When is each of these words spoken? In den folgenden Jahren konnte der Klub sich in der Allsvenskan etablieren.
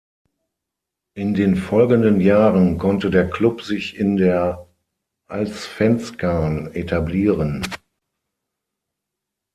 In 1.13 1.35
den 1.35 1.55
folgenden 1.55 2.21
Jahren 2.21 2.79
konnte 2.79 3.11
der 3.11 3.29
Klub 3.29 3.61
sich 3.61 3.95
in 3.95 4.17
der 4.17 4.67
Allsvenskan 5.29 6.71
etablieren. 6.73 7.63